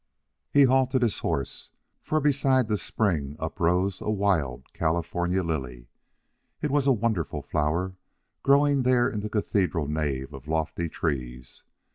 [0.51, 1.69] He halted his horse,
[2.01, 5.89] for beside the spring uprose a wild California lily.
[6.59, 7.97] It was a wonderful flower,
[8.41, 11.61] growing there in the cathedral nave of lofty trees.